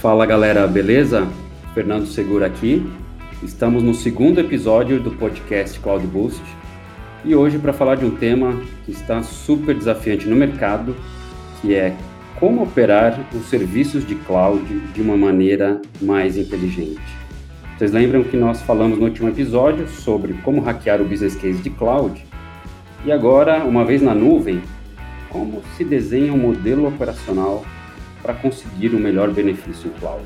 Fala 0.00 0.24
galera, 0.24 0.66
beleza? 0.66 1.28
Fernando 1.74 2.06
Segura 2.06 2.46
aqui. 2.46 2.90
Estamos 3.42 3.82
no 3.82 3.92
segundo 3.92 4.40
episódio 4.40 4.98
do 4.98 5.10
podcast 5.10 5.78
Cloud 5.78 6.06
Boost 6.06 6.42
e 7.22 7.34
hoje 7.34 7.58
para 7.58 7.74
falar 7.74 7.96
de 7.96 8.06
um 8.06 8.16
tema 8.16 8.58
que 8.86 8.92
está 8.92 9.22
super 9.22 9.74
desafiante 9.74 10.26
no 10.26 10.34
mercado, 10.34 10.96
que 11.60 11.74
é 11.74 11.94
como 12.38 12.62
operar 12.62 13.20
os 13.34 13.50
serviços 13.50 14.06
de 14.06 14.14
cloud 14.14 14.64
de 14.64 15.02
uma 15.02 15.18
maneira 15.18 15.82
mais 16.00 16.38
inteligente. 16.38 17.02
Vocês 17.76 17.92
lembram 17.92 18.24
que 18.24 18.38
nós 18.38 18.62
falamos 18.62 18.98
no 18.98 19.04
último 19.04 19.28
episódio 19.28 19.86
sobre 19.86 20.32
como 20.42 20.62
hackear 20.62 21.02
o 21.02 21.04
business 21.04 21.36
case 21.36 21.60
de 21.60 21.68
cloud? 21.68 22.24
E 23.04 23.12
agora, 23.12 23.64
uma 23.64 23.84
vez 23.84 24.00
na 24.00 24.14
nuvem, 24.14 24.62
como 25.28 25.60
se 25.76 25.84
desenha 25.84 26.32
um 26.32 26.38
modelo 26.38 26.88
operacional 26.88 27.66
para 28.22 28.34
conseguir 28.34 28.94
o 28.94 28.98
melhor 28.98 29.30
benefício 29.30 29.88
em 29.88 29.98
cloud? 29.98 30.24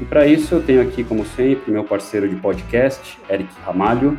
E 0.00 0.04
para 0.04 0.26
isso 0.26 0.54
eu 0.54 0.62
tenho 0.62 0.80
aqui, 0.80 1.02
como 1.02 1.26
sempre, 1.26 1.72
meu 1.72 1.84
parceiro 1.84 2.28
de 2.28 2.36
podcast, 2.36 3.18
Eric 3.28 3.52
Ramalho. 3.64 4.18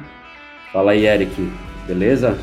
Fala 0.74 0.92
aí, 0.92 1.06
Eric, 1.06 1.34
beleza? 1.88 2.38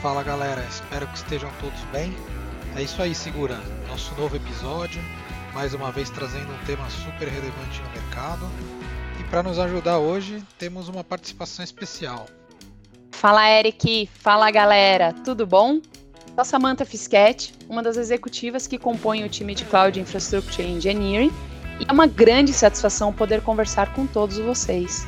Fala 0.00 0.22
galera, 0.22 0.64
espero 0.68 1.06
que 1.08 1.16
estejam 1.16 1.50
todos 1.60 1.80
bem. 1.92 2.14
É 2.76 2.82
isso 2.82 3.02
aí, 3.02 3.14
segura. 3.14 3.58
Nosso 3.88 4.14
novo 4.18 4.36
episódio, 4.36 5.02
mais 5.52 5.74
uma 5.74 5.92
vez 5.92 6.08
trazendo 6.08 6.50
um 6.50 6.64
tema 6.64 6.88
super 6.88 7.28
relevante 7.28 7.82
no 7.82 7.90
mercado. 7.90 8.48
E 9.20 9.24
para 9.24 9.42
nos 9.42 9.58
ajudar 9.58 9.98
hoje, 9.98 10.42
temos 10.58 10.88
uma 10.88 11.04
participação 11.04 11.62
especial. 11.62 12.26
Fala 13.12 13.50
Eric, 13.50 14.08
fala 14.14 14.50
galera, 14.50 15.12
tudo 15.12 15.46
bom? 15.46 15.80
Sou 16.34 16.44
Samantha 16.44 16.84
Fischetti, 16.84 17.52
uma 17.68 17.82
das 17.82 17.96
executivas 17.96 18.66
que 18.66 18.78
compõem 18.78 19.24
o 19.24 19.28
time 19.28 19.54
de 19.54 19.64
Cloud 19.64 20.00
Infrastructure 20.00 20.66
Engineering, 20.66 21.32
e 21.78 21.84
é 21.86 21.92
uma 21.92 22.06
grande 22.06 22.52
satisfação 22.52 23.12
poder 23.12 23.42
conversar 23.42 23.92
com 23.94 24.06
todos 24.06 24.38
vocês. 24.38 25.06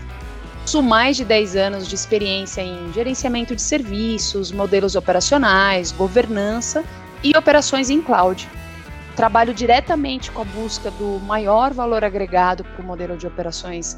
Sou 0.66 0.82
mais 0.82 1.16
de 1.16 1.24
10 1.24 1.56
anos 1.56 1.88
de 1.88 1.94
experiência 1.94 2.60
em 2.60 2.92
gerenciamento 2.92 3.54
de 3.54 3.62
serviços, 3.62 4.52
modelos 4.52 4.94
operacionais, 4.94 5.90
governança 5.92 6.84
e 7.22 7.36
operações 7.36 7.88
em 7.88 8.02
cloud. 8.02 8.48
Trabalho 9.16 9.54
diretamente 9.54 10.30
com 10.30 10.42
a 10.42 10.44
busca 10.44 10.90
do 10.90 11.18
maior 11.20 11.72
valor 11.72 12.04
agregado 12.04 12.64
para 12.64 12.82
o 12.82 12.86
modelo 12.86 13.16
de 13.16 13.26
operações 13.26 13.96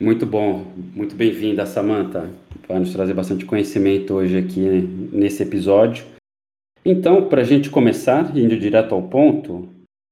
muito 0.00 0.24
bom, 0.24 0.64
muito 0.94 1.16
bem-vinda, 1.16 1.66
Samantha, 1.66 2.30
para 2.68 2.78
nos 2.78 2.92
trazer 2.92 3.14
bastante 3.14 3.46
conhecimento 3.46 4.12
hoje 4.12 4.36
aqui 4.36 4.60
nesse 5.10 5.42
episódio. 5.42 6.04
Então, 6.84 7.26
para 7.26 7.40
a 7.40 7.44
gente 7.44 7.70
começar, 7.70 8.36
indo 8.36 8.58
direto 8.58 8.94
ao 8.94 9.08
ponto, 9.08 9.70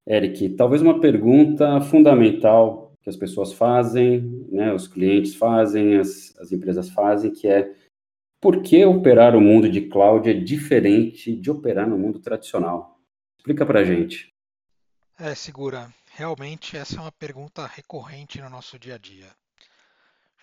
Eric, 0.09 0.49
talvez 0.51 0.81
uma 0.81 0.99
pergunta 0.99 1.81
fundamental 1.83 2.93
que 3.03 3.11
as 3.11 3.17
pessoas 3.17 3.53
fazem, 3.53 4.47
né, 4.51 4.73
os 4.73 4.89
clientes 4.89 5.35
fazem, 5.35 5.99
as, 5.99 6.35
as 6.39 6.51
empresas 6.51 6.89
fazem, 6.89 7.31
que 7.31 7.47
é 7.47 7.73
por 8.41 8.63
que 8.63 8.85
operar 8.85 9.37
o 9.37 9.41
mundo 9.41 9.69
de 9.69 9.83
cloud 9.83 10.29
é 10.29 10.33
diferente 10.33 11.37
de 11.37 11.51
operar 11.51 11.89
no 11.89 11.99
mundo 11.99 12.19
tradicional? 12.19 12.99
Explica 13.39 13.67
para 13.67 13.81
a 13.81 13.85
gente. 13.85 14.29
É, 15.19 15.35
segura. 15.35 15.93
Realmente 16.13 16.77
essa 16.77 16.97
é 16.97 17.01
uma 17.01 17.13
pergunta 17.13 17.67
recorrente 17.67 18.41
no 18.41 18.49
nosso 18.49 18.79
dia 18.79 18.95
a 18.95 18.99
dia. 18.99 19.29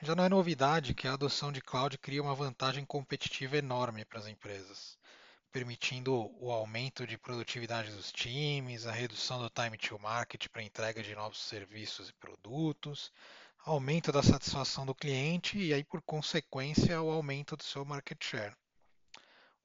Já 0.06 0.16
não 0.16 0.26
é 0.26 0.28
novidade 0.28 0.94
que 0.94 1.08
a 1.08 1.14
adoção 1.14 1.50
de 1.50 1.62
cloud 1.62 1.98
cria 1.98 2.22
uma 2.22 2.36
vantagem 2.36 2.84
competitiva 2.84 3.56
enorme 3.56 4.04
para 4.04 4.20
as 4.20 4.28
empresas, 4.28 4.98
permitindo 5.50 6.30
o 6.42 6.52
aumento 6.52 7.08
de 7.08 7.18
produtividade 7.18 7.90
dos 7.90 8.12
times, 8.12 8.86
a 8.86 8.92
redução 8.92 9.42
do 9.42 9.50
time 9.50 9.78
to 9.78 9.98
market 9.98 10.50
para 10.50 10.62
entrega 10.62 11.02
de 11.02 11.16
novos 11.16 11.40
serviços 11.40 12.10
e 12.10 12.14
produtos, 12.16 13.14
aumento 13.60 14.12
da 14.12 14.22
satisfação 14.22 14.86
do 14.86 14.94
cliente 14.94 15.58
e 15.58 15.74
aí 15.74 15.86
por 15.86 16.02
consequência 16.02 17.02
o 17.02 17.10
aumento 17.10 17.56
do 17.56 17.64
seu 17.64 17.86
market 17.86 18.22
share. 18.22 18.54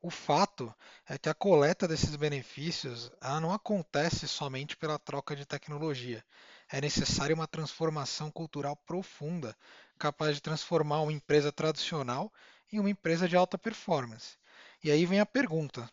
O 0.00 0.08
fato 0.08 0.72
é 1.08 1.18
que 1.18 1.28
a 1.28 1.34
coleta 1.34 1.88
desses 1.88 2.14
benefícios 2.14 3.10
ela 3.20 3.40
não 3.40 3.52
acontece 3.52 4.28
somente 4.28 4.76
pela 4.76 5.00
troca 5.00 5.34
de 5.34 5.44
tecnologia. 5.44 6.24
É 6.70 6.80
necessária 6.80 7.34
uma 7.34 7.46
transformação 7.46 8.30
cultural 8.30 8.76
profunda 8.76 9.56
capaz 9.98 10.36
de 10.36 10.42
transformar 10.42 11.00
uma 11.00 11.12
empresa 11.12 11.50
tradicional 11.50 12.32
em 12.70 12.78
uma 12.78 12.90
empresa 12.90 13.26
de 13.26 13.36
alta 13.36 13.56
performance. 13.56 14.36
E 14.84 14.90
aí 14.90 15.06
vem 15.06 15.20
a 15.20 15.26
pergunta: 15.26 15.90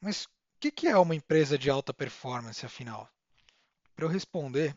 mas 0.00 0.24
o 0.24 0.30
que 0.58 0.86
é 0.86 0.96
uma 0.96 1.14
empresa 1.14 1.56
de 1.56 1.70
alta 1.70 1.94
performance, 1.94 2.64
afinal? 2.64 3.08
Para 3.96 4.04
eu 4.04 4.08
responder, 4.08 4.76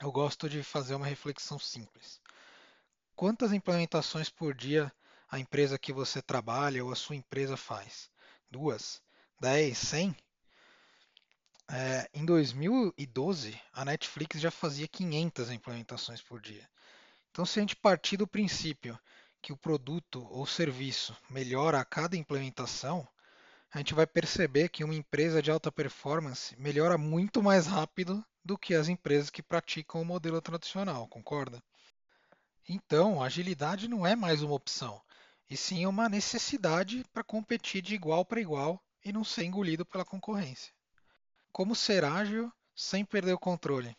eu 0.00 0.10
gosto 0.12 0.48
de 0.48 0.62
fazer 0.62 0.94
uma 0.94 1.06
reflexão 1.06 1.58
simples. 1.58 2.20
Quantas 3.14 3.52
implementações 3.52 4.30
por 4.30 4.54
dia 4.54 4.92
a 5.28 5.38
empresa 5.38 5.78
que 5.78 5.92
você 5.92 6.22
trabalha 6.22 6.84
ou 6.84 6.92
a 6.92 6.96
sua 6.96 7.16
empresa 7.16 7.56
faz? 7.56 8.10
Duas? 8.50 9.02
Dez? 9.40 9.78
Cem? 9.78 10.16
É, 11.74 12.06
em 12.12 12.22
2012, 12.26 13.58
a 13.72 13.82
Netflix 13.82 14.38
já 14.38 14.50
fazia 14.50 14.86
500 14.86 15.50
implementações 15.50 16.20
por 16.20 16.38
dia. 16.38 16.68
Então, 17.30 17.46
se 17.46 17.58
a 17.58 17.62
gente 17.62 17.74
partir 17.74 18.18
do 18.18 18.26
princípio 18.26 18.98
que 19.40 19.54
o 19.54 19.56
produto 19.56 20.28
ou 20.30 20.44
serviço 20.46 21.16
melhora 21.30 21.80
a 21.80 21.84
cada 21.84 22.14
implementação, 22.14 23.08
a 23.72 23.78
gente 23.78 23.94
vai 23.94 24.06
perceber 24.06 24.68
que 24.68 24.84
uma 24.84 24.94
empresa 24.94 25.40
de 25.40 25.50
alta 25.50 25.72
performance 25.72 26.54
melhora 26.60 26.98
muito 26.98 27.42
mais 27.42 27.66
rápido 27.66 28.22
do 28.44 28.58
que 28.58 28.74
as 28.74 28.88
empresas 28.88 29.30
que 29.30 29.42
praticam 29.42 30.02
o 30.02 30.04
modelo 30.04 30.42
tradicional, 30.42 31.08
concorda? 31.08 31.62
Então, 32.68 33.22
agilidade 33.22 33.88
não 33.88 34.06
é 34.06 34.14
mais 34.14 34.42
uma 34.42 34.54
opção, 34.54 35.00
e 35.48 35.56
sim 35.56 35.86
uma 35.86 36.06
necessidade 36.06 37.02
para 37.14 37.24
competir 37.24 37.80
de 37.80 37.94
igual 37.94 38.26
para 38.26 38.42
igual 38.42 38.78
e 39.02 39.10
não 39.10 39.24
ser 39.24 39.44
engolido 39.44 39.86
pela 39.86 40.04
concorrência. 40.04 40.70
Como 41.54 41.76
ser 41.76 42.02
ágil 42.02 42.50
sem 42.74 43.04
perder 43.04 43.34
o 43.34 43.38
controle? 43.38 43.94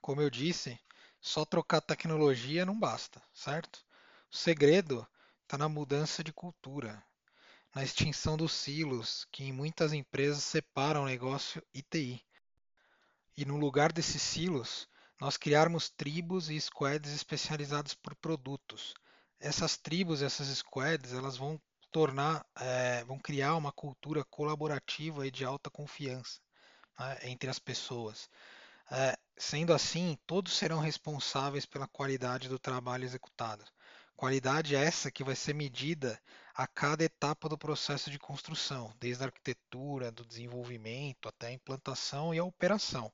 Como 0.00 0.22
eu 0.22 0.30
disse, 0.30 0.78
só 1.20 1.44
trocar 1.44 1.80
tecnologia 1.80 2.64
não 2.64 2.78
basta, 2.78 3.20
certo? 3.34 3.84
O 4.32 4.36
segredo 4.36 5.04
está 5.42 5.58
na 5.58 5.68
mudança 5.68 6.22
de 6.22 6.32
cultura, 6.32 7.02
na 7.74 7.82
extinção 7.82 8.36
dos 8.36 8.52
silos 8.52 9.26
que 9.32 9.42
em 9.42 9.52
muitas 9.52 9.92
empresas 9.92 10.44
separam 10.44 11.04
negócio 11.04 11.60
e 11.74 11.82
TI. 11.82 12.24
E 13.36 13.44
no 13.44 13.56
lugar 13.56 13.92
desses 13.92 14.22
silos, 14.22 14.88
nós 15.20 15.36
criarmos 15.36 15.90
tribos 15.90 16.48
e 16.48 16.60
squads 16.60 17.12
especializados 17.12 17.92
por 17.92 18.14
produtos. 18.14 18.94
Essas 19.40 19.76
tribos, 19.76 20.22
essas 20.22 20.46
squads, 20.56 21.12
elas 21.12 21.36
vão 21.36 21.60
tornar, 21.90 22.46
é, 22.54 23.02
vão 23.02 23.18
criar 23.18 23.56
uma 23.56 23.72
cultura 23.72 24.22
colaborativa 24.22 25.26
e 25.26 25.30
de 25.32 25.44
alta 25.44 25.68
confiança 25.68 26.40
né, 26.98 27.18
entre 27.22 27.48
as 27.48 27.58
pessoas. 27.58 28.28
É, 28.90 29.16
sendo 29.36 29.72
assim, 29.72 30.18
todos 30.26 30.56
serão 30.56 30.80
responsáveis 30.80 31.66
pela 31.66 31.86
qualidade 31.86 32.48
do 32.48 32.58
trabalho 32.58 33.04
executado. 33.04 33.64
Qualidade 34.16 34.74
essa 34.74 35.10
que 35.10 35.22
vai 35.22 35.36
ser 35.36 35.54
medida 35.54 36.20
a 36.54 36.66
cada 36.66 37.04
etapa 37.04 37.48
do 37.48 37.56
processo 37.56 38.10
de 38.10 38.18
construção, 38.18 38.92
desde 38.98 39.22
a 39.22 39.26
arquitetura, 39.26 40.10
do 40.10 40.24
desenvolvimento 40.24 41.28
até 41.28 41.48
a 41.48 41.52
implantação 41.52 42.34
e 42.34 42.38
a 42.38 42.44
operação. 42.44 43.12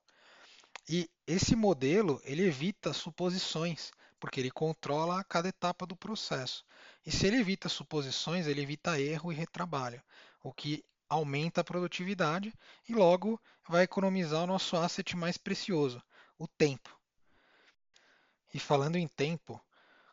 E 0.89 1.11
esse 1.27 1.55
modelo 1.55 2.21
ele 2.25 2.47
evita 2.47 2.93
suposições, 2.93 3.93
porque 4.19 4.41
ele 4.41 4.51
controla 4.51 5.21
a 5.21 5.25
cada 5.25 5.49
etapa 5.49 5.87
do 5.87 5.95
processo. 5.95 6.65
E 7.05 7.13
se 7.13 7.27
ele 7.27 7.37
evita 7.37 7.69
suposições, 7.69 8.47
ele 8.47 8.63
evita 8.63 8.99
erro 8.99 9.31
e 9.31 9.35
retrabalho, 9.35 10.03
o 10.43 10.53
que 10.53 10.83
aumenta 11.15 11.61
a 11.61 11.65
produtividade 11.65 12.53
e 12.89 12.93
logo 12.93 13.41
vai 13.69 13.85
economizar 13.85 14.43
o 14.43 14.47
nosso 14.47 14.77
asset 14.77 15.17
mais 15.17 15.39
precioso, 15.39 16.03
o 16.37 16.49
tempo. 16.49 16.91
E 18.53 18.59
falando 18.59 18.97
em 18.97 19.07
tempo, 19.07 19.61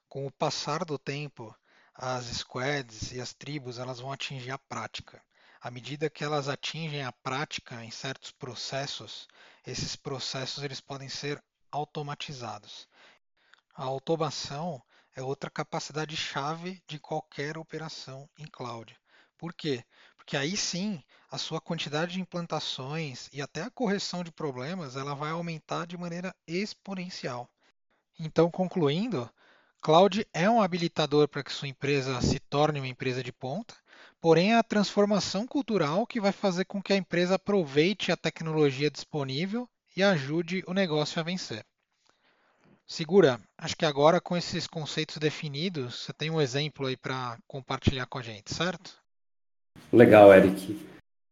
com 0.07 0.25
o 0.25 0.31
passar 0.31 0.85
do 0.85 0.97
tempo, 0.97 1.55
as 1.93 2.25
squads 2.25 3.11
e 3.11 3.19
as 3.19 3.33
tribos 3.33 3.79
elas 3.79 3.99
vão 3.99 4.11
atingir 4.11 4.51
a 4.51 4.57
prática. 4.57 5.21
À 5.59 5.69
medida 5.69 6.09
que 6.09 6.23
elas 6.23 6.47
atingem 6.47 7.03
a 7.03 7.11
prática 7.11 7.83
em 7.83 7.91
certos 7.91 8.31
processos, 8.31 9.27
esses 9.65 9.95
processos 9.95 10.63
eles 10.63 10.81
podem 10.81 11.09
ser 11.09 11.43
automatizados. 11.71 12.87
A 13.75 13.83
automação 13.83 14.81
é 15.15 15.21
outra 15.21 15.49
capacidade 15.49 16.15
chave 16.15 16.81
de 16.87 16.99
qualquer 16.99 17.57
operação 17.57 18.29
em 18.37 18.45
cloud. 18.45 18.95
Por 19.41 19.55
quê? 19.55 19.83
Porque 20.31 20.45
aí 20.45 20.55
sim 20.55 21.03
a 21.29 21.37
sua 21.37 21.59
quantidade 21.59 22.13
de 22.13 22.21
implantações 22.21 23.27
e 23.33 23.41
até 23.41 23.63
a 23.63 23.69
correção 23.69 24.23
de 24.23 24.31
problemas 24.31 24.95
ela 24.95 25.13
vai 25.13 25.31
aumentar 25.31 25.85
de 25.85 25.97
maneira 25.97 26.33
exponencial. 26.47 27.49
Então, 28.17 28.49
concluindo, 28.49 29.29
cloud 29.81 30.25
é 30.33 30.49
um 30.49 30.61
habilitador 30.61 31.27
para 31.27 31.43
que 31.43 31.51
sua 31.51 31.67
empresa 31.67 32.21
se 32.21 32.39
torne 32.39 32.79
uma 32.79 32.87
empresa 32.87 33.21
de 33.21 33.33
ponta, 33.33 33.75
porém 34.21 34.53
é 34.53 34.57
a 34.57 34.63
transformação 34.63 35.45
cultural 35.45 36.07
que 36.07 36.21
vai 36.21 36.31
fazer 36.31 36.63
com 36.63 36.81
que 36.81 36.93
a 36.93 36.97
empresa 36.97 37.35
aproveite 37.35 38.09
a 38.09 38.15
tecnologia 38.15 38.89
disponível 38.89 39.67
e 39.97 40.01
ajude 40.01 40.63
o 40.65 40.73
negócio 40.73 41.19
a 41.19 41.23
vencer. 41.23 41.65
Segura, 42.87 43.37
acho 43.57 43.75
que 43.75 43.85
agora 43.85 44.21
com 44.21 44.37
esses 44.37 44.65
conceitos 44.65 45.17
definidos, 45.17 46.05
você 46.05 46.13
tem 46.13 46.29
um 46.29 46.39
exemplo 46.39 46.87
aí 46.87 46.95
para 46.95 47.37
compartilhar 47.45 48.05
com 48.05 48.17
a 48.17 48.21
gente, 48.21 48.55
certo? 48.55 49.00
Legal, 49.91 50.33
Eric. 50.33 50.77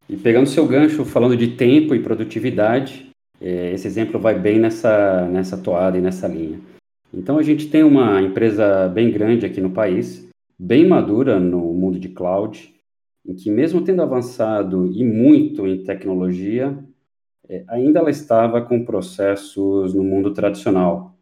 E 0.09 0.18
pegando 0.18 0.50
seu 0.50 0.68
gancho, 0.68 1.06
falando 1.06 1.38
de 1.38 1.56
tempo 1.56 1.95
e 1.95 2.03
produtividade, 2.03 3.09
é, 3.39 3.74
esse 3.74 3.88
exemplo 3.88 4.19
vai 4.19 4.38
bem 4.38 4.59
nessa, 4.59 5.25
nessa 5.27 5.57
toada 5.57 5.97
e 5.97 6.01
nessa 6.01 6.27
linha. 6.27 6.59
Então, 7.13 7.38
a 7.38 7.44
gente 7.44 7.69
tem 7.69 7.83
uma 7.83 8.21
empresa 8.21 8.88
bem 8.89 9.12
grande 9.12 9.45
aqui 9.45 9.62
no 9.62 9.71
país, 9.71 10.27
bem 10.57 10.86
madura 10.86 11.39
no 11.39 11.74
mundo 11.74 12.00
de 12.00 12.09
cloud, 12.09 12.74
em 13.25 13.33
que, 13.33 13.50
mesmo 13.50 13.81
tendo 13.81 14.01
avançado 14.01 14.91
e 14.91 15.03
muito 15.06 15.65
em 15.65 15.83
tecnologia, 15.83 16.77
é, 17.47 17.63
ainda 17.68 18.00
ela 18.00 18.12
estava 18.12 18.62
com 18.62 18.83
processos 18.83 19.94
no 19.94 20.03
mundo 20.03 20.33
tradicional. 20.33 21.15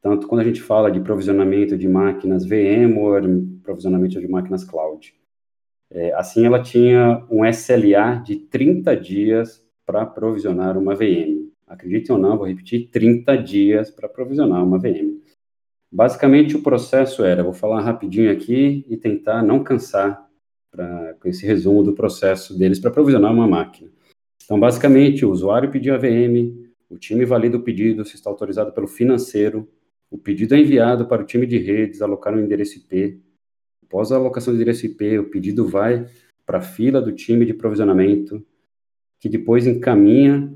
Tanto 0.00 0.28
quando 0.28 0.42
a 0.42 0.44
gente 0.44 0.62
fala 0.62 0.90
de 0.90 1.00
provisionamento 1.00 1.76
de 1.76 1.88
máquinas 1.88 2.46
VMware, 2.46 3.26
provisionamento 3.62 4.20
de 4.20 4.28
máquinas 4.28 4.62
cloud. 4.62 5.12
É, 5.90 6.12
assim, 6.14 6.44
ela 6.44 6.62
tinha 6.62 7.24
um 7.30 7.44
SLA 7.44 8.22
de 8.24 8.36
30 8.36 8.96
dias 8.96 9.64
para 9.84 10.04
provisionar 10.04 10.76
uma 10.76 10.94
VM. 10.94 11.50
Acreditem 11.66 12.14
ou 12.14 12.20
não, 12.20 12.36
vou 12.36 12.46
repetir, 12.46 12.88
30 12.90 13.36
dias 13.36 13.90
para 13.90 14.08
provisionar 14.08 14.64
uma 14.64 14.78
VM. 14.78 15.20
Basicamente, 15.90 16.56
o 16.56 16.62
processo 16.62 17.24
era, 17.24 17.42
vou 17.42 17.52
falar 17.52 17.80
rapidinho 17.80 18.30
aqui 18.30 18.84
e 18.88 18.96
tentar 18.96 19.42
não 19.42 19.62
cansar 19.62 20.28
pra, 20.70 21.14
com 21.14 21.28
esse 21.28 21.46
resumo 21.46 21.82
do 21.82 21.94
processo 21.94 22.56
deles 22.58 22.78
para 22.78 22.90
provisionar 22.90 23.32
uma 23.32 23.46
máquina. 23.46 23.90
Então, 24.44 24.58
basicamente, 24.58 25.24
o 25.24 25.30
usuário 25.30 25.70
pediu 25.70 25.94
a 25.94 25.98
VM, 25.98 26.70
o 26.88 26.98
time 26.98 27.24
valida 27.24 27.56
o 27.56 27.62
pedido, 27.62 28.04
se 28.04 28.14
está 28.14 28.30
autorizado 28.30 28.72
pelo 28.72 28.86
financeiro, 28.86 29.68
o 30.10 30.18
pedido 30.18 30.54
é 30.54 30.60
enviado 30.60 31.06
para 31.06 31.22
o 31.22 31.26
time 31.26 31.46
de 31.46 31.58
redes, 31.58 32.00
alocar 32.00 32.34
um 32.34 32.40
endereço 32.40 32.78
IP, 32.78 33.20
Após 33.86 34.10
a 34.10 34.16
alocação 34.16 34.52
do 34.52 34.56
endereço 34.56 34.84
IP, 34.84 35.18
o 35.18 35.30
pedido 35.30 35.66
vai 35.66 36.06
para 36.44 36.58
a 36.58 36.62
fila 36.62 37.00
do 37.00 37.12
time 37.12 37.46
de 37.46 37.54
provisionamento, 37.54 38.44
que 39.20 39.28
depois 39.28 39.66
encaminha 39.66 40.52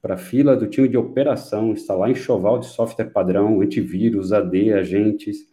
para 0.00 0.14
a 0.14 0.18
fila 0.18 0.56
do 0.56 0.66
time 0.66 0.88
de 0.88 0.96
operação, 0.96 1.72
instalar 1.72 2.10
enxoval 2.10 2.58
de 2.58 2.66
software 2.66 3.10
padrão, 3.10 3.60
antivírus, 3.60 4.32
AD, 4.32 4.72
agentes. 4.72 5.46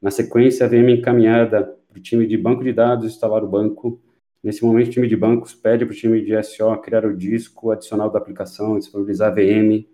Na 0.00 0.10
sequência, 0.10 0.64
a 0.64 0.68
VM 0.68 0.98
encaminhada 0.98 1.64
para 1.88 1.98
o 1.98 2.02
time 2.02 2.26
de 2.26 2.36
banco 2.36 2.64
de 2.64 2.72
dados 2.72 3.04
instalar 3.04 3.44
o 3.44 3.48
banco. 3.48 4.00
Nesse 4.42 4.64
momento, 4.64 4.88
o 4.88 4.90
time 4.92 5.08
de 5.08 5.16
bancos 5.16 5.54
pede 5.54 5.84
para 5.84 5.92
o 5.92 5.96
time 5.96 6.22
de 6.22 6.42
SO 6.42 6.74
criar 6.78 7.04
o 7.04 7.16
disco 7.16 7.70
adicional 7.70 8.10
da 8.10 8.18
aplicação, 8.18 8.78
disponibilizar 8.78 9.32
a 9.32 9.34
VM. 9.34 9.86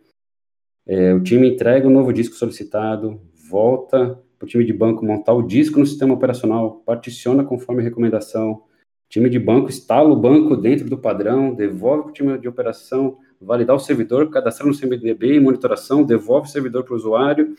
É, 0.87 1.15
o 1.15 1.23
time 1.23 1.49
entrega 1.49 1.89
o 1.89 1.91
novo 1.91 2.13
disco 2.13 2.37
solicitado, 2.37 3.21
volta 3.49 4.23
o 4.45 4.47
time 4.47 4.65
de 4.65 4.73
banco 4.73 5.05
montar 5.05 5.33
o 5.33 5.43
disco 5.43 5.79
no 5.79 5.87
sistema 5.87 6.15
operacional, 6.15 6.83
particiona 6.85 7.43
conforme 7.43 7.83
recomendação. 7.83 8.53
O 8.53 9.09
time 9.09 9.31
de 9.31 9.39
banco 9.39 9.71
instala 9.71 10.11
o 10.11 10.17
banco 10.17 10.57
dentro 10.57 10.89
do 10.89 10.99
padrão, 10.99 11.55
devolve 11.55 12.03
para 12.03 12.11
o 12.11 12.13
time 12.13 12.39
de 12.39 12.47
operação, 12.47 13.19
validar 13.41 13.75
o 13.75 13.81
servidor, 13.81 14.31
cadastrar 14.31 14.69
no 14.69 14.79
CMDB, 14.79 15.41
monitoração, 15.41 16.05
devolve 16.05 16.49
o 16.49 16.51
servidor 16.51 16.85
para 16.85 16.93
o 16.93 16.97
usuário. 16.97 17.55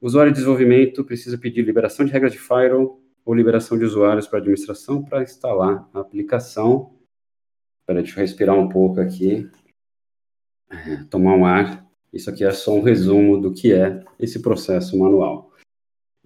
O 0.00 0.06
usuário 0.06 0.30
de 0.30 0.36
desenvolvimento 0.36 1.04
precisa 1.04 1.36
pedir 1.36 1.62
liberação 1.62 2.06
de 2.06 2.12
regras 2.12 2.32
de 2.32 2.38
firewall 2.38 3.00
ou 3.24 3.34
liberação 3.34 3.76
de 3.76 3.84
usuários 3.84 4.28
para 4.28 4.38
administração 4.38 5.02
para 5.02 5.22
instalar 5.22 5.88
a 5.92 6.00
aplicação. 6.00 6.92
Espera, 7.80 8.00
deixa 8.00 8.18
eu 8.18 8.22
respirar 8.22 8.56
um 8.56 8.68
pouco 8.68 9.00
aqui. 9.00 9.50
É, 10.70 11.04
tomar 11.10 11.34
um 11.34 11.44
ar. 11.44 11.84
Isso 12.12 12.30
aqui 12.30 12.44
é 12.44 12.50
só 12.52 12.74
um 12.74 12.82
resumo 12.82 13.40
do 13.40 13.52
que 13.52 13.72
é 13.72 14.04
esse 14.18 14.40
processo 14.40 14.96
manual. 14.98 15.46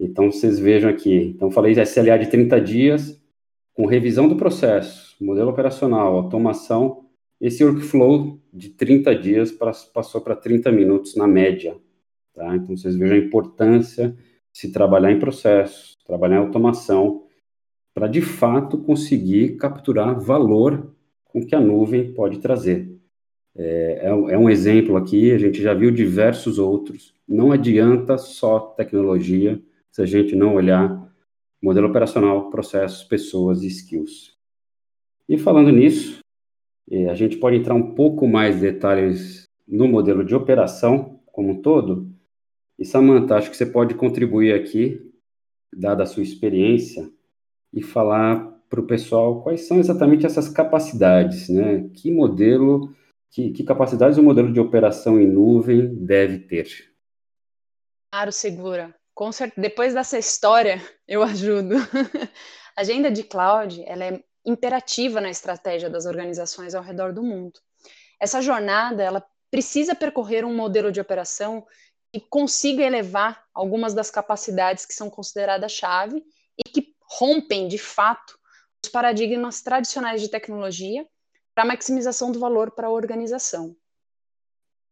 Então, 0.01 0.31
vocês 0.31 0.57
vejam 0.57 0.89
aqui. 0.89 1.31
Então, 1.35 1.51
falei 1.51 1.73
SLA 1.73 2.17
de 2.17 2.27
30 2.27 2.59
dias, 2.59 3.21
com 3.71 3.85
revisão 3.85 4.27
do 4.27 4.35
processo, 4.35 5.15
modelo 5.23 5.51
operacional, 5.51 6.15
automação. 6.15 7.05
Esse 7.39 7.63
workflow 7.63 8.39
de 8.51 8.69
30 8.69 9.15
dias 9.15 9.51
passou 9.51 10.19
para 10.21 10.35
30 10.35 10.71
minutos 10.71 11.15
na 11.15 11.27
média. 11.27 11.77
Tá? 12.33 12.55
Então, 12.55 12.75
vocês 12.75 12.95
vejam 12.95 13.15
a 13.15 13.19
importância 13.19 14.09
de 14.51 14.59
se 14.59 14.71
trabalhar 14.71 15.11
em 15.11 15.19
processos, 15.19 15.95
trabalhar 16.03 16.37
em 16.37 16.45
automação, 16.45 17.25
para 17.93 18.07
de 18.07 18.21
fato 18.21 18.79
conseguir 18.79 19.57
capturar 19.57 20.19
valor 20.19 20.95
com 21.25 21.45
que 21.45 21.53
a 21.53 21.59
nuvem 21.59 22.11
pode 22.11 22.39
trazer. 22.39 22.89
É, 23.55 23.99
é, 24.03 24.07
é, 24.07 24.37
um 24.37 24.49
exemplo 24.49 24.97
aqui, 24.97 25.31
a 25.31 25.37
gente 25.37 25.61
já 25.61 25.75
viu 25.75 25.91
diversos 25.91 26.57
outros. 26.57 27.13
Não 27.27 27.51
adianta 27.51 28.17
só 28.17 28.59
tecnologia, 28.59 29.61
se 29.91 30.01
a 30.01 30.05
gente 30.05 30.35
não 30.35 30.55
olhar 30.55 31.11
modelo 31.61 31.87
operacional, 31.87 32.49
processos, 32.49 33.03
pessoas 33.03 33.61
e 33.61 33.67
skills. 33.67 34.35
E 35.29 35.37
falando 35.37 35.71
nisso, 35.71 36.19
é, 36.89 37.09
a 37.09 37.13
gente 37.13 37.37
pode 37.37 37.57
entrar 37.57 37.75
um 37.75 37.93
pouco 37.93 38.27
mais 38.27 38.59
detalhes 38.59 39.43
no 39.67 39.87
modelo 39.87 40.25
de 40.25 40.33
operação 40.33 41.19
como 41.27 41.51
um 41.51 41.61
todo. 41.61 42.09
E 42.79 42.85
Samantha, 42.85 43.35
acho 43.35 43.51
que 43.51 43.57
você 43.57 43.65
pode 43.65 43.93
contribuir 43.93 44.53
aqui, 44.53 44.99
dada 45.71 46.03
a 46.03 46.07
sua 46.07 46.23
experiência, 46.23 47.09
e 47.71 47.81
falar 47.81 48.59
para 48.69 48.81
o 48.81 48.87
pessoal 48.87 49.43
quais 49.43 49.67
são 49.67 49.79
exatamente 49.79 50.25
essas 50.25 50.49
capacidades, 50.49 51.47
né? 51.47 51.89
Que 51.93 52.11
modelo, 52.11 52.93
que, 53.29 53.51
que 53.51 53.63
capacidades 53.63 54.17
o 54.17 54.23
modelo 54.23 54.51
de 54.51 54.59
operação 54.59 55.19
em 55.19 55.27
nuvem 55.27 55.93
deve 55.93 56.39
ter? 56.39 56.67
Claro, 58.11 58.31
segura 58.31 59.00
depois 59.57 59.93
dessa 59.93 60.17
história, 60.17 60.81
eu 61.07 61.21
ajudo. 61.23 61.75
a 62.75 62.81
agenda 62.81 63.11
de 63.11 63.23
cloud 63.23 63.83
ela 63.85 64.05
é 64.05 64.23
imperativa 64.45 65.21
na 65.21 65.29
estratégia 65.29 65.89
das 65.89 66.05
organizações 66.05 66.73
ao 66.73 66.83
redor 66.83 67.13
do 67.13 67.23
mundo. 67.23 67.59
Essa 68.19 68.41
jornada 68.41 69.03
ela 69.03 69.23
precisa 69.49 69.93
percorrer 69.93 70.45
um 70.45 70.55
modelo 70.55 70.91
de 70.91 70.99
operação 70.99 71.65
que 72.11 72.19
consiga 72.19 72.83
elevar 72.83 73.43
algumas 73.53 73.93
das 73.93 74.09
capacidades 74.09 74.85
que 74.85 74.93
são 74.93 75.09
consideradas 75.09 75.71
chave 75.71 76.23
e 76.57 76.63
que 76.69 76.95
rompem 77.03 77.67
de 77.67 77.77
fato 77.77 78.37
os 78.83 78.89
paradigmas 78.89 79.61
tradicionais 79.61 80.21
de 80.21 80.29
tecnologia 80.29 81.05
para 81.53 81.65
maximização 81.65 82.31
do 82.31 82.39
valor 82.39 82.71
para 82.71 82.87
a 82.87 82.91
organização 82.91 83.75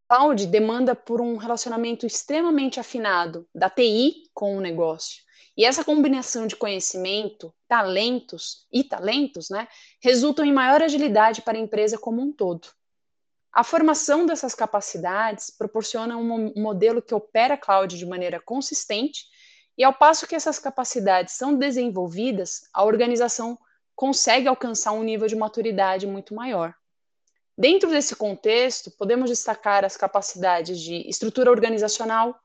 cloud 0.09 0.47
demanda 0.47 0.95
por 0.95 1.21
um 1.21 1.37
relacionamento 1.37 2.03
extremamente 2.07 2.79
afinado 2.79 3.47
da 3.53 3.69
TI 3.69 4.23
com 4.33 4.57
o 4.57 4.61
negócio. 4.61 5.21
E 5.55 5.63
essa 5.63 5.83
combinação 5.83 6.47
de 6.47 6.55
conhecimento, 6.55 7.53
talentos 7.67 8.65
e 8.71 8.83
talentos, 8.83 9.49
né, 9.51 9.67
resultam 10.01 10.43
em 10.43 10.51
maior 10.51 10.81
agilidade 10.81 11.43
para 11.43 11.59
a 11.59 11.61
empresa 11.61 11.95
como 11.95 12.21
um 12.23 12.31
todo. 12.31 12.69
A 13.53 13.63
formação 13.63 14.25
dessas 14.25 14.55
capacidades 14.55 15.51
proporciona 15.55 16.17
um 16.17 16.53
modelo 16.55 17.01
que 17.03 17.13
opera 17.13 17.57
cloud 17.57 17.95
de 17.95 18.05
maneira 18.05 18.39
consistente, 18.39 19.25
e 19.77 19.83
ao 19.83 19.93
passo 19.93 20.27
que 20.27 20.35
essas 20.35 20.57
capacidades 20.57 21.35
são 21.35 21.55
desenvolvidas, 21.55 22.61
a 22.73 22.83
organização 22.83 23.59
consegue 23.95 24.47
alcançar 24.47 24.91
um 24.91 25.03
nível 25.03 25.27
de 25.27 25.35
maturidade 25.35 26.07
muito 26.07 26.33
maior. 26.33 26.73
Dentro 27.59 27.89
desse 27.89 28.15
contexto, 28.15 28.89
podemos 28.89 29.29
destacar 29.29 29.83
as 29.83 29.97
capacidades 29.97 30.79
de 30.79 31.05
estrutura 31.09 31.51
organizacional, 31.51 32.39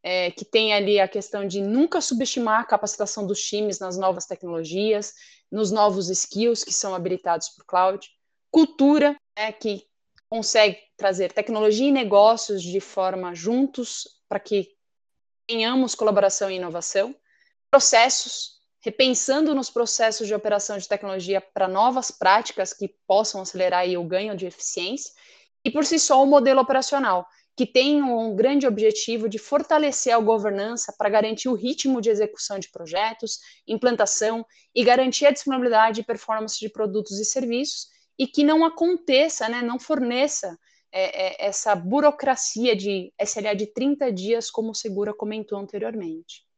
é, 0.00 0.30
que 0.30 0.44
tem 0.44 0.72
ali 0.72 1.00
a 1.00 1.08
questão 1.08 1.44
de 1.44 1.60
nunca 1.60 2.00
subestimar 2.00 2.60
a 2.60 2.64
capacitação 2.64 3.26
dos 3.26 3.42
times 3.42 3.80
nas 3.80 3.98
novas 3.98 4.26
tecnologias, 4.26 5.12
nos 5.50 5.72
novos 5.72 6.08
skills 6.08 6.62
que 6.62 6.72
são 6.72 6.94
habilitados 6.94 7.48
o 7.58 7.64
cloud, 7.66 8.08
cultura, 8.48 9.16
né, 9.36 9.50
que 9.50 9.84
consegue 10.28 10.78
trazer 10.96 11.32
tecnologia 11.32 11.88
e 11.88 11.90
negócios 11.90 12.62
de 12.62 12.78
forma 12.78 13.34
juntos 13.34 14.20
para 14.28 14.38
que 14.38 14.68
tenhamos 15.48 15.96
colaboração 15.96 16.48
e 16.48 16.54
inovação, 16.54 17.12
processos, 17.72 18.59
repensando 18.82 19.54
nos 19.54 19.70
processos 19.70 20.26
de 20.26 20.34
operação 20.34 20.78
de 20.78 20.88
tecnologia 20.88 21.40
para 21.40 21.68
novas 21.68 22.10
práticas 22.10 22.72
que 22.72 22.94
possam 23.06 23.42
acelerar 23.42 23.86
o 23.88 24.04
ganho 24.04 24.36
de 24.36 24.46
eficiência, 24.46 25.12
e 25.64 25.70
por 25.70 25.84
si 25.84 25.98
só 25.98 26.22
o 26.22 26.26
modelo 26.26 26.60
operacional, 26.60 27.26
que 27.56 27.66
tem 27.66 28.02
um 28.02 28.34
grande 28.34 28.66
objetivo 28.66 29.28
de 29.28 29.38
fortalecer 29.38 30.14
a 30.14 30.18
governança 30.18 30.94
para 30.96 31.10
garantir 31.10 31.48
o 31.48 31.54
ritmo 31.54 32.00
de 32.00 32.08
execução 32.08 32.58
de 32.58 32.70
projetos, 32.70 33.38
implantação 33.68 34.46
e 34.74 34.82
garantir 34.82 35.26
a 35.26 35.30
disponibilidade 35.30 36.00
e 36.00 36.04
performance 36.04 36.58
de 36.58 36.70
produtos 36.70 37.20
e 37.20 37.24
serviços, 37.24 37.88
e 38.18 38.26
que 38.26 38.44
não 38.44 38.64
aconteça, 38.64 39.48
né, 39.48 39.60
não 39.60 39.78
forneça 39.78 40.58
é, 40.92 41.44
é, 41.44 41.46
essa 41.48 41.74
burocracia 41.74 42.74
de 42.74 43.12
SLA 43.20 43.54
de 43.54 43.66
30 43.66 44.10
dias, 44.10 44.50
como 44.50 44.70
o 44.70 44.74
Segura 44.74 45.12
comentou 45.12 45.58
anteriormente. 45.58 46.49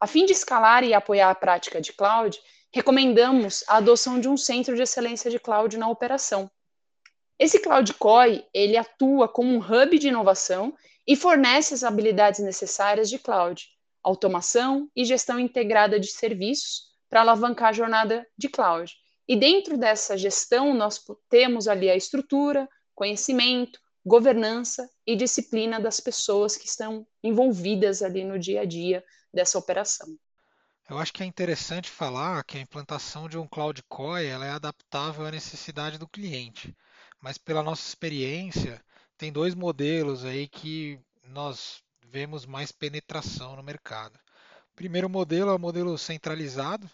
A 0.00 0.06
fim 0.06 0.24
de 0.24 0.32
escalar 0.32 0.82
e 0.82 0.94
apoiar 0.94 1.30
a 1.30 1.34
prática 1.34 1.78
de 1.78 1.92
cloud, 1.92 2.40
recomendamos 2.72 3.62
a 3.68 3.76
adoção 3.76 4.18
de 4.18 4.28
um 4.28 4.36
centro 4.36 4.74
de 4.74 4.82
excelência 4.82 5.30
de 5.30 5.38
cloud 5.38 5.76
na 5.76 5.88
operação. 5.88 6.50
Esse 7.38 7.58
Cloud 7.58 7.94
COI, 7.94 8.44
ele 8.52 8.76
atua 8.76 9.26
como 9.26 9.50
um 9.50 9.58
hub 9.58 9.98
de 9.98 10.08
inovação 10.08 10.74
e 11.06 11.16
fornece 11.16 11.72
as 11.74 11.82
habilidades 11.82 12.40
necessárias 12.40 13.08
de 13.08 13.18
cloud, 13.18 13.66
automação 14.02 14.90
e 14.94 15.04
gestão 15.04 15.38
integrada 15.38 15.98
de 15.98 16.08
serviços 16.08 16.82
para 17.08 17.22
alavancar 17.22 17.70
a 17.70 17.72
jornada 17.72 18.26
de 18.36 18.48
cloud. 18.48 18.94
E 19.26 19.36
dentro 19.36 19.78
dessa 19.78 20.16
gestão, 20.16 20.74
nós 20.74 21.02
temos 21.28 21.66
ali 21.66 21.88
a 21.90 21.96
estrutura, 21.96 22.68
conhecimento, 22.94 23.80
governança 24.04 24.88
e 25.06 25.16
disciplina 25.16 25.80
das 25.80 25.98
pessoas 25.98 26.56
que 26.56 26.66
estão 26.66 27.06
envolvidas 27.22 28.02
ali 28.02 28.24
no 28.24 28.38
dia 28.38 28.62
a 28.62 28.64
dia 28.64 29.04
dessa 29.32 29.58
operação. 29.58 30.18
Eu 30.88 30.98
acho 30.98 31.12
que 31.12 31.22
é 31.22 31.26
interessante 31.26 31.88
falar 31.88 32.42
que 32.42 32.58
a 32.58 32.60
implantação 32.60 33.28
de 33.28 33.38
um 33.38 33.46
Cloud 33.46 33.80
Core 33.84 34.26
ela 34.26 34.44
é 34.44 34.50
adaptável 34.50 35.24
à 35.24 35.30
necessidade 35.30 35.98
do 35.98 36.08
cliente, 36.08 36.76
mas 37.20 37.38
pela 37.38 37.62
nossa 37.62 37.86
experiência, 37.86 38.84
tem 39.16 39.30
dois 39.30 39.54
modelos 39.54 40.24
aí 40.24 40.48
que 40.48 40.98
nós 41.22 41.82
vemos 42.02 42.44
mais 42.44 42.72
penetração 42.72 43.54
no 43.54 43.62
mercado. 43.62 44.18
O 44.72 44.74
primeiro 44.74 45.08
modelo 45.08 45.50
é 45.50 45.54
o 45.54 45.58
modelo 45.58 45.96
centralizado, 45.96 46.90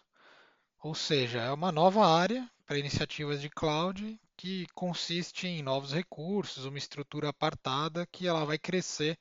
ou 0.82 0.94
seja, 0.94 1.40
é 1.40 1.52
uma 1.52 1.72
nova 1.72 2.06
área 2.06 2.46
para 2.66 2.78
iniciativas 2.78 3.40
de 3.40 3.48
cloud 3.48 4.20
que 4.36 4.66
consiste 4.74 5.46
em 5.46 5.62
novos 5.62 5.92
recursos, 5.92 6.66
uma 6.66 6.76
estrutura 6.76 7.30
apartada 7.30 8.06
que 8.06 8.26
ela 8.26 8.44
vai 8.44 8.58
crescer 8.58 9.16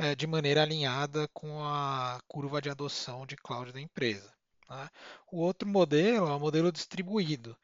é, 0.00 0.14
de 0.14 0.26
maneira 0.26 0.62
alinhada 0.62 1.28
com 1.28 1.62
a 1.62 2.18
curva 2.26 2.60
de 2.62 2.70
adoção 2.70 3.26
de 3.26 3.36
cloud 3.36 3.70
da 3.70 3.80
empresa. 3.80 4.32
Né? 4.68 4.88
O 5.30 5.40
outro 5.40 5.68
modelo 5.68 6.26
é 6.26 6.34
o 6.34 6.40
modelo 6.40 6.72
distribuído, 6.72 7.54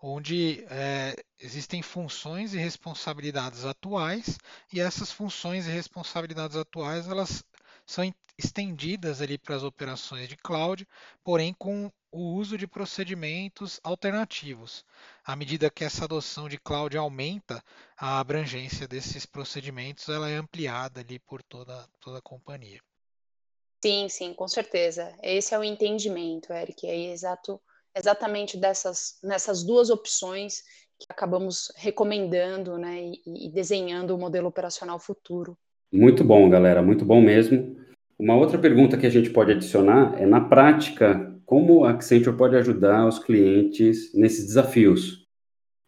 onde 0.00 0.62
é, 0.68 1.16
existem 1.40 1.80
funções 1.80 2.52
e 2.52 2.58
responsabilidades 2.58 3.64
atuais 3.64 4.36
e 4.70 4.78
essas 4.78 5.10
funções 5.10 5.66
e 5.66 5.70
responsabilidades 5.70 6.56
atuais 6.56 7.08
elas 7.08 7.42
são 7.86 8.12
estendidas 8.38 9.22
ali 9.22 9.38
para 9.38 9.56
as 9.56 9.62
operações 9.62 10.28
de 10.28 10.36
cloud, 10.36 10.86
porém 11.24 11.54
com 11.54 11.90
o 12.12 12.34
uso 12.34 12.58
de 12.58 12.66
procedimentos 12.66 13.80
alternativos. 13.82 14.84
À 15.24 15.34
medida 15.34 15.70
que 15.70 15.84
essa 15.84 16.04
adoção 16.04 16.48
de 16.48 16.58
cloud 16.58 16.96
aumenta, 16.96 17.62
a 17.96 18.18
abrangência 18.18 18.86
desses 18.86 19.24
procedimentos 19.24 20.08
ela 20.08 20.28
é 20.28 20.36
ampliada 20.36 21.00
ali 21.00 21.18
por 21.18 21.42
toda, 21.42 21.88
toda 22.00 22.18
a 22.18 22.22
companhia. 22.22 22.80
Sim, 23.82 24.08
sim, 24.08 24.34
com 24.34 24.48
certeza. 24.48 25.14
Esse 25.22 25.54
é 25.54 25.58
o 25.58 25.64
entendimento, 25.64 26.52
Eric. 26.52 26.86
É 26.86 27.12
exato, 27.12 27.60
exatamente 27.94 28.56
dessas, 28.56 29.18
nessas 29.22 29.62
duas 29.62 29.90
opções 29.90 30.62
que 30.98 31.06
acabamos 31.08 31.70
recomendando 31.76 32.78
né, 32.78 33.02
e, 33.02 33.46
e 33.46 33.50
desenhando 33.50 34.14
o 34.14 34.18
modelo 34.18 34.48
operacional 34.48 34.98
futuro. 34.98 35.56
Muito 35.96 36.22
bom, 36.22 36.50
galera, 36.50 36.82
muito 36.82 37.06
bom 37.06 37.22
mesmo. 37.22 37.74
Uma 38.18 38.36
outra 38.36 38.58
pergunta 38.58 38.98
que 38.98 39.06
a 39.06 39.10
gente 39.10 39.30
pode 39.30 39.52
adicionar 39.52 40.14
é, 40.20 40.26
na 40.26 40.42
prática, 40.42 41.34
como 41.46 41.86
a 41.86 41.92
Accenture 41.92 42.36
pode 42.36 42.54
ajudar 42.54 43.06
os 43.06 43.18
clientes 43.18 44.12
nesses 44.14 44.44
desafios. 44.44 45.26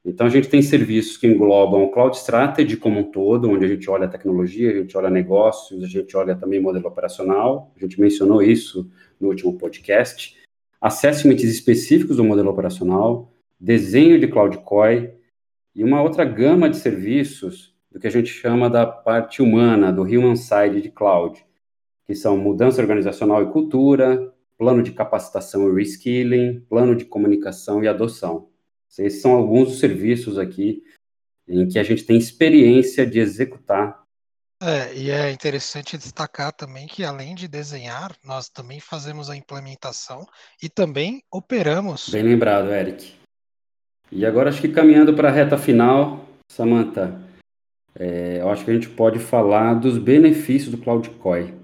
Então, 0.03 0.27
a 0.27 0.31
gente 0.31 0.49
tem 0.49 0.63
serviços 0.63 1.19
que 1.19 1.27
englobam 1.27 1.83
o 1.83 1.91
Cloud 1.91 2.17
Strategy 2.17 2.79
como 2.79 3.01
um 3.01 3.05
todo, 3.05 3.51
onde 3.51 3.67
a 3.67 3.69
gente 3.69 3.91
olha 3.91 4.07
a 4.07 4.09
tecnologia, 4.09 4.71
a 4.71 4.77
gente 4.77 4.97
olha 4.97 5.11
negócios, 5.11 5.85
a 5.85 5.87
gente 5.87 6.17
olha 6.17 6.35
também 6.35 6.59
modelo 6.59 6.89
operacional, 6.89 7.71
a 7.77 7.79
gente 7.79 8.01
mencionou 8.01 8.43
isso 8.43 8.91
no 9.21 9.29
último 9.29 9.59
podcast, 9.59 10.39
assessments 10.81 11.45
específicos 11.45 12.17
do 12.17 12.25
modelo 12.25 12.49
operacional, 12.49 13.31
desenho 13.61 14.19
de 14.19 14.27
Cloud 14.27 14.57
COI 14.65 15.13
e 15.77 15.85
uma 15.85 16.01
outra 16.01 16.25
gama 16.25 16.71
de 16.71 16.79
serviços 16.79 17.77
do 17.99 18.01
que 18.01 18.07
a 18.07 18.11
gente 18.11 18.31
chama 18.31 18.71
da 18.71 18.87
parte 18.87 19.43
humana, 19.43 19.93
do 19.93 20.03
human 20.03 20.37
side 20.37 20.81
de 20.81 20.89
cloud, 20.89 21.45
que 22.07 22.15
são 22.15 22.39
mudança 22.39 22.81
organizacional 22.81 23.43
e 23.43 23.51
cultura, 23.51 24.33
plano 24.57 24.85
de 24.85 24.93
capacitação 24.93 25.69
e 25.69 25.75
reskilling, 25.75 26.61
plano 26.69 26.95
de 26.95 27.05
comunicação 27.05 27.83
e 27.83 27.89
adoção. 27.89 28.49
Esses 28.97 29.21
são 29.21 29.33
alguns 29.33 29.71
dos 29.71 29.81
serviços 29.81 30.39
aqui 30.39 30.85
em 31.49 31.67
que 31.67 31.79
a 31.79 31.83
gente 31.83 32.05
tem 32.05 32.17
experiência 32.17 33.05
de 33.05 33.19
executar. 33.19 34.03
É, 34.63 34.95
e 34.95 35.11
é 35.11 35.31
interessante 35.33 35.99
destacar 35.99 36.53
também 36.53 36.87
que 36.87 37.05
além 37.05 37.35
de 37.35 37.49
desenhar, 37.49 38.15
nós 38.25 38.49
também 38.49 38.81
fazemos 38.81 39.29
a 39.29 39.37
implementação 39.37 40.25
e 40.63 40.69
também 40.69 41.23
operamos. 41.33 42.09
Bem 42.11 42.23
lembrado, 42.23 42.73
Eric. 42.73 43.13
E 44.11 44.25
agora 44.25 44.51
acho 44.51 44.61
que 44.61 44.69
caminhando 44.69 45.15
para 45.15 45.29
a 45.29 45.33
reta 45.33 45.59
final, 45.59 46.25
Samantha, 46.51 47.28
é, 47.95 48.41
eu 48.41 48.49
acho 48.49 48.65
que 48.65 48.71
a 48.71 48.75
gente 48.75 48.89
pode 48.89 49.19
falar 49.19 49.75
dos 49.75 49.99
benefícios 49.99 50.71
do 50.71 50.79
Cloud 50.79 51.11
COI. 51.11 51.55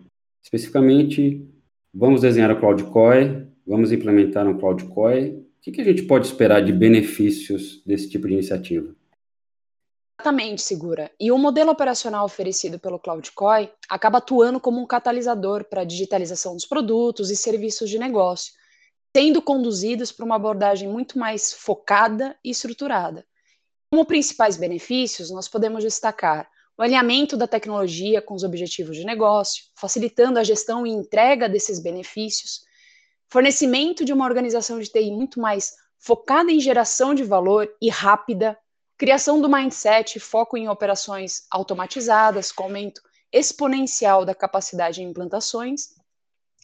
Especificamente, 0.43 1.49
Vamos 1.97 2.23
desenhar 2.23 2.51
o 2.51 2.59
Cloud 2.59 2.83
COI, 2.91 3.47
vamos 3.65 3.93
implementar 3.93 4.49
um 4.49 4.59
Cloud 4.59 4.85
COI. 4.87 5.29
O 5.29 5.45
que, 5.63 5.71
que 5.71 5.81
a 5.81 5.85
gente 5.85 6.03
pode 6.03 6.27
esperar 6.27 6.61
de 6.61 6.73
benefícios 6.73 7.81
desse 7.87 8.11
tipo 8.11 8.27
de 8.27 8.33
iniciativa? 8.33 8.93
Exatamente, 10.19 10.61
Segura. 10.61 11.09
E 11.21 11.31
o 11.31 11.39
modelo 11.39 11.71
operacional 11.71 12.25
oferecido 12.25 12.81
pelo 12.81 12.99
Cloud 12.99 13.31
COI 13.31 13.71
acaba 13.89 14.19
atuando 14.19 14.59
como 14.59 14.83
um 14.83 14.87
catalisador 14.87 15.65
para 15.65 15.83
a 15.83 15.85
digitalização 15.85 16.55
dos 16.55 16.67
produtos 16.67 17.31
e 17.31 17.37
serviços 17.37 17.89
de 17.89 17.99
negócio, 17.99 18.53
sendo 19.17 19.41
conduzidos 19.41 20.11
para 20.11 20.25
uma 20.25 20.35
abordagem 20.35 20.89
muito 20.89 21.17
mais 21.17 21.53
focada 21.53 22.37
e 22.45 22.51
estruturada. 22.51 23.25
Como 23.95 24.05
principais 24.05 24.57
benefícios, 24.57 25.31
nós 25.31 25.47
podemos 25.47 25.85
destacar 25.85 26.51
o 26.77 26.83
alinhamento 26.83 27.37
da 27.37 27.47
tecnologia 27.47 28.21
com 28.21 28.35
os 28.35 28.43
objetivos 28.43 28.97
de 28.97 29.05
negócio, 29.05 29.67
facilitando 29.77 30.37
a 30.37 30.43
gestão 30.43 30.85
e 30.85 30.91
entrega 30.91 31.49
desses 31.49 31.79
benefícios, 31.79 32.63
fornecimento 33.29 34.05
de 34.05 34.13
uma 34.13 34.25
organização 34.25 34.81
de 34.81 34.89
TI 34.89 35.13
muito 35.13 35.39
mais 35.39 35.75
focada 35.97 36.51
em 36.51 36.59
geração 36.59 37.15
de 37.15 37.23
valor 37.23 37.73
e 37.81 37.89
rápida, 37.89 38.59
criação 38.99 39.41
do 39.41 39.49
mindset 39.49 40.19
e 40.19 40.21
foco 40.21 40.57
em 40.57 40.69
operações 40.69 41.47
automatizadas, 41.49 42.51
com 42.51 42.65
aumento 42.65 43.01
exponencial 43.33 44.25
da 44.25 44.35
capacidade 44.35 44.97
de 44.97 45.05
implantações, 45.05 45.91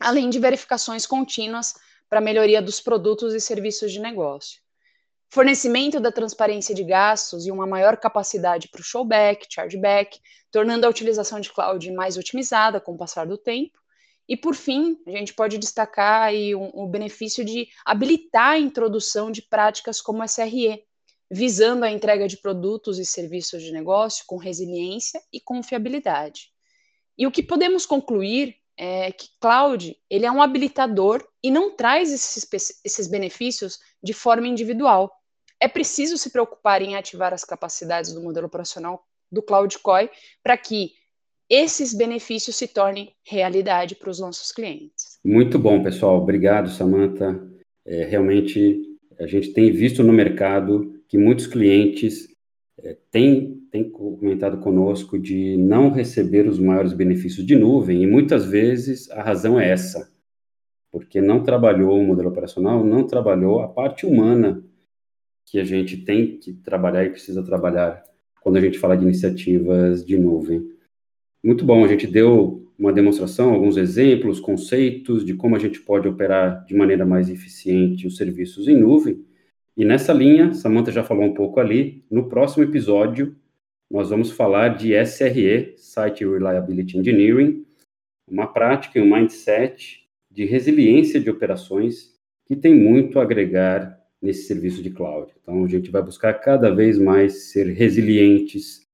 além 0.01 0.31
de 0.31 0.41
verificações 0.41 1.07
contínuas 1.07 1.75
para 2.09 2.21
melhoria 2.21 2.61
dos 2.61 2.81
produtos 2.81 3.35
e 3.35 3.41
serviços 3.41 3.93
de 3.93 4.01
negócio 4.01 4.61
fornecimento 5.31 6.01
da 6.01 6.11
transparência 6.11 6.75
de 6.75 6.83
gastos 6.83 7.47
e 7.47 7.53
uma 7.53 7.67
maior 7.67 7.97
capacidade 7.97 8.69
para 8.69 8.81
o 8.81 8.85
showback, 8.85 9.47
chargeback, 9.49 10.19
tornando 10.51 10.85
a 10.85 10.91
utilização 10.91 11.39
de 11.39 11.53
cloud 11.53 11.91
mais 11.93 12.17
otimizada 12.17 12.81
com 12.81 12.93
o 12.93 12.99
passar 12.99 13.27
do 13.27 13.39
tempo. 13.39 13.79
E, 14.29 14.37
por 14.37 14.55
fim, 14.55 14.97
a 15.07 15.11
gente 15.11 15.33
pode 15.35 15.57
destacar 15.59 16.23
aí 16.23 16.55
um, 16.55 16.71
o 16.75 16.87
benefício 16.87 17.45
de 17.45 17.69
habilitar 17.85 18.51
a 18.51 18.59
introdução 18.59 19.31
de 19.31 19.43
práticas 19.43 20.01
como 20.01 20.25
SRE, 20.25 20.85
visando 21.31 21.85
a 21.85 21.91
entrega 21.91 22.27
de 22.27 22.37
produtos 22.37 22.99
e 22.99 23.05
serviços 23.05 23.63
de 23.63 23.73
negócio 23.73 24.25
com 24.27 24.37
resiliência 24.37 25.21
e 25.33 25.41
confiabilidade. 25.41 26.51
E 27.17 27.27
o 27.27 27.31
que 27.31 27.43
podemos 27.43 27.87
concluir 27.87 28.57
é 28.77 29.13
que 29.13 29.29
cloud 29.41 29.97
ele 30.09 30.27
é 30.27 30.33
um 30.33 30.43
habilitador 30.43 31.25
e 31.43 31.51
não 31.51 31.77
traz 31.77 32.11
esses, 32.11 32.79
esses 32.85 33.07
benefícios 33.07 33.79
de 34.03 34.13
forma 34.13 34.49
individual 34.49 35.20
é 35.61 35.69
preciso 35.69 36.17
se 36.17 36.31
preocupar 36.31 36.81
em 36.81 36.97
ativar 36.97 37.35
as 37.35 37.45
capacidades 37.45 38.13
do 38.13 38.23
modelo 38.23 38.47
operacional 38.47 39.05
do 39.31 39.43
Cloud 39.43 39.79
COI 39.79 40.11
para 40.43 40.57
que 40.57 40.93
esses 41.49 41.93
benefícios 41.93 42.57
se 42.57 42.67
tornem 42.69 43.13
realidade 43.25 43.95
para 43.95 44.09
os 44.09 44.19
nossos 44.19 44.51
clientes. 44.51 45.19
Muito 45.25 45.59
bom, 45.59 45.83
pessoal. 45.83 46.23
Obrigado, 46.23 46.71
Samantha. 46.71 47.39
É, 47.85 48.05
realmente, 48.05 48.81
a 49.19 49.27
gente 49.27 49.53
tem 49.53 49.71
visto 49.71 50.03
no 50.03 50.13
mercado 50.13 51.03
que 51.09 51.19
muitos 51.19 51.47
clientes 51.47 52.29
é, 52.79 52.97
têm, 53.11 53.67
têm 53.71 53.91
comentado 53.91 54.59
conosco 54.59 55.19
de 55.19 55.57
não 55.57 55.91
receber 55.91 56.49
os 56.49 56.59
maiores 56.59 56.93
benefícios 56.93 57.45
de 57.45 57.57
nuvem, 57.57 58.03
e 58.03 58.07
muitas 58.07 58.47
vezes 58.47 59.11
a 59.11 59.23
razão 59.23 59.59
é 59.59 59.69
essa, 59.69 60.09
porque 60.91 61.21
não 61.21 61.43
trabalhou 61.43 61.99
o 61.99 62.05
modelo 62.05 62.29
operacional, 62.29 62.85
não 62.85 63.07
trabalhou 63.07 63.61
a 63.61 63.69
parte 63.69 64.07
humana 64.07 64.65
que 65.51 65.59
a 65.59 65.65
gente 65.65 65.97
tem 65.97 66.39
que 66.39 66.53
trabalhar 66.53 67.05
e 67.05 67.11
precisa 67.11 67.43
trabalhar 67.43 68.05
quando 68.41 68.57
a 68.57 68.61
gente 68.61 68.79
fala 68.79 68.97
de 68.97 69.03
iniciativas 69.03 70.05
de 70.05 70.17
nuvem. 70.17 70.71
Muito 71.43 71.65
bom, 71.65 71.85
a 71.85 71.89
gente 71.89 72.07
deu 72.07 72.71
uma 72.79 72.93
demonstração, 72.93 73.53
alguns 73.53 73.77
exemplos, 73.77 74.39
conceitos 74.39 75.25
de 75.25 75.35
como 75.35 75.57
a 75.57 75.59
gente 75.59 75.81
pode 75.81 76.07
operar 76.07 76.65
de 76.65 76.75
maneira 76.75 77.05
mais 77.05 77.29
eficiente 77.29 78.07
os 78.07 78.17
serviços 78.17 78.69
em 78.69 78.77
nuvem. 78.77 79.25
E 79.77 79.85
nessa 79.85 80.13
linha, 80.13 80.55
Samantha 80.55 80.93
já 80.93 81.03
falou 81.03 81.25
um 81.25 81.35
pouco 81.35 81.59
ali, 81.59 82.05
no 82.11 82.29
próximo 82.29 82.63
episódio 82.63 83.37
nós 83.91 84.11
vamos 84.11 84.31
falar 84.31 84.77
de 84.77 84.95
SRE, 85.05 85.75
Site 85.77 86.25
Reliability 86.25 86.97
Engineering, 86.97 87.67
uma 88.31 88.47
prática 88.47 89.01
e 89.01 89.03
um 89.03 89.13
mindset 89.13 90.07
de 90.31 90.45
resiliência 90.45 91.19
de 91.19 91.29
operações 91.29 92.15
que 92.47 92.55
tem 92.55 92.73
muito 92.73 93.19
a 93.19 93.23
agregar 93.23 94.00
nesse 94.21 94.47
serviço 94.47 94.83
de 94.83 94.91
cloud. 94.91 95.33
Então, 95.41 95.65
a 95.65 95.69
gente 95.69 95.91
vai 95.91 96.03
buscar 96.03 96.35
cada 96.35 96.75
vez 96.75 96.99
mais 96.99 97.51
ser 97.51 97.73
resilientes 97.73 98.87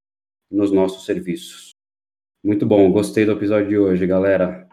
nos 0.50 0.71
nossos 0.71 1.04
serviços. 1.04 1.71
Muito 2.45 2.64
bom, 2.64 2.90
gostei 2.92 3.25
do 3.25 3.33
episódio 3.33 3.68
de 3.68 3.78
hoje, 3.78 4.06
galera. 4.06 4.68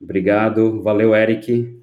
Obrigado, 0.00 0.80
valeu, 0.82 1.14
Eric. 1.14 1.80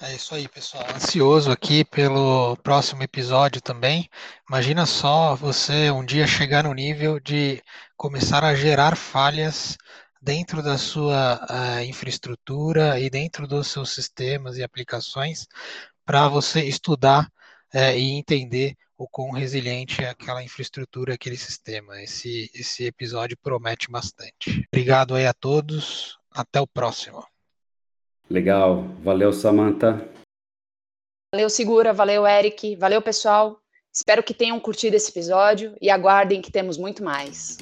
É 0.00 0.14
isso 0.14 0.34
aí, 0.34 0.48
pessoal. 0.48 0.84
Ansioso 0.94 1.50
aqui 1.50 1.84
pelo 1.84 2.56
próximo 2.58 3.02
episódio 3.02 3.60
também. 3.60 4.08
Imagina 4.48 4.86
só 4.86 5.34
você 5.34 5.90
um 5.90 6.04
dia 6.04 6.26
chegar 6.26 6.64
no 6.64 6.74
nível 6.74 7.20
de 7.20 7.62
começar 7.96 8.44
a 8.44 8.54
gerar 8.54 8.96
falhas 8.96 9.76
dentro 10.20 10.62
da 10.62 10.78
sua 10.78 11.40
uh, 11.48 11.84
infraestrutura 11.84 12.98
e 12.98 13.08
dentro 13.08 13.46
dos 13.46 13.68
seus 13.68 13.90
sistemas 13.90 14.56
e 14.56 14.62
aplicações 14.62 15.46
para 16.04 16.28
você 16.28 16.64
estudar 16.64 17.26
uh, 17.74 17.96
e 17.96 18.12
entender 18.12 18.74
o 18.96 19.08
quão 19.08 19.30
resiliente 19.30 20.02
é 20.02 20.10
aquela 20.10 20.42
infraestrutura, 20.42 21.14
aquele 21.14 21.36
sistema. 21.36 22.00
Esse, 22.00 22.50
esse 22.54 22.84
episódio 22.84 23.36
promete 23.42 23.90
bastante. 23.90 24.66
Obrigado 24.72 25.14
aí 25.14 25.26
a 25.26 25.34
todos. 25.34 26.18
Até 26.30 26.60
o 26.60 26.66
próximo. 26.66 27.24
Legal. 28.28 28.82
Valeu, 29.02 29.32
Samantha. 29.32 30.08
Valeu, 31.32 31.50
Segura. 31.50 31.92
Valeu, 31.92 32.26
Eric. 32.26 32.76
Valeu, 32.76 33.02
pessoal. 33.02 33.60
Espero 33.92 34.22
que 34.22 34.34
tenham 34.34 34.58
curtido 34.58 34.96
esse 34.96 35.10
episódio 35.10 35.76
e 35.80 35.90
aguardem 35.90 36.42
que 36.42 36.50
temos 36.50 36.76
muito 36.76 37.04
mais. 37.04 37.58